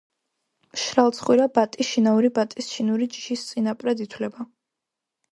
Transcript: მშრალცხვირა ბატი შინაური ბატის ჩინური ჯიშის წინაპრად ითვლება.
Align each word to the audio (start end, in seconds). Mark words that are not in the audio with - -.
მშრალცხვირა 0.75 1.43
ბატი 1.57 1.85
შინაური 1.89 2.31
ბატის 2.37 2.69
ჩინური 2.77 3.07
ჯიშის 3.17 3.43
წინაპრად 3.51 4.01
ითვლება. 4.07 4.47